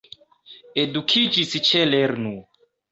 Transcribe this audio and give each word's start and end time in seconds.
Edukiĝis 0.85 1.55
ĉe 1.71 1.87
lernu! 1.95 2.37